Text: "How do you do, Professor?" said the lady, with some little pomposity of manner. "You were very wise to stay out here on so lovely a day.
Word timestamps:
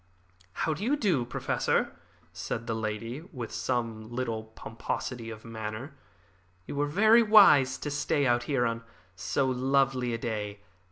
"How 0.53 0.73
do 0.73 0.83
you 0.83 0.95
do, 0.95 1.25
Professor?" 1.25 1.95
said 2.33 2.65
the 2.65 2.73
lady, 2.73 3.21
with 3.31 3.51
some 3.51 4.09
little 4.09 4.45
pomposity 4.45 5.29
of 5.29 5.45
manner. 5.45 5.93
"You 6.65 6.75
were 6.77 6.87
very 6.87 7.21
wise 7.21 7.77
to 7.77 7.91
stay 7.91 8.25
out 8.25 8.41
here 8.45 8.65
on 8.65 8.81
so 9.15 9.45
lovely 9.45 10.11
a 10.11 10.17
day. 10.17 10.61